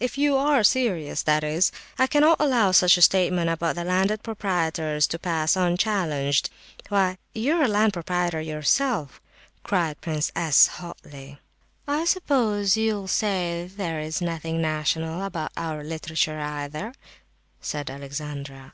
[0.00, 1.70] If you are serious, that is.
[1.98, 6.48] I cannot allow such a statement about the landed proprietors to pass unchallenged.
[6.88, 9.20] Why, you are a landed proprietor yourself!"
[9.64, 10.66] cried Prince S.
[10.78, 11.40] hotly.
[11.86, 16.94] "I suppose you'll say there is nothing national about our literature either?"
[17.60, 18.72] said Alexandra.